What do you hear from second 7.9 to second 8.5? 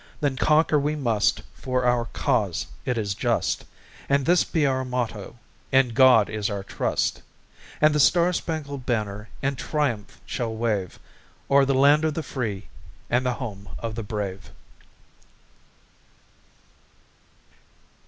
the star